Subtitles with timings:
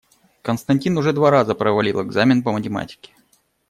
[0.41, 3.13] Константин уже два раза провалил экзамен по математике.